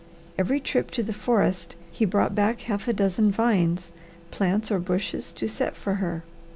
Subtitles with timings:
[0.35, 3.91] Every trip to the forest he brought back a half dozen vines,
[4.31, 6.23] plants, or bushes to set for her.